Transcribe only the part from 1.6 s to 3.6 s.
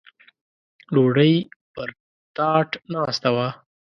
پر تاټ ناسته وه.